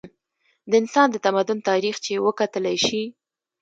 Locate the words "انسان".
0.81-1.07